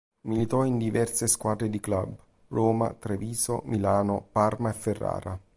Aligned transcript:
Militò 0.21 0.63
in 0.65 0.79
diverse 0.79 1.27
squadre 1.27 1.69
di 1.69 1.79
club: 1.79 2.17
Roma, 2.47 2.91
Treviso, 2.91 3.61
Milano, 3.65 4.25
Parma 4.31 4.71
e 4.71 4.73
Ferrara. 4.73 5.39